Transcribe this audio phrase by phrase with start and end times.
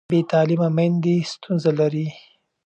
[0.09, 2.07] بې تعلیمه میندې ستونزه لري.